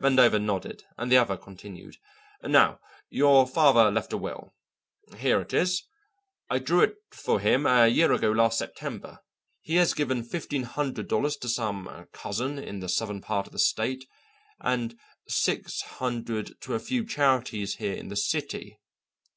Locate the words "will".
4.16-4.52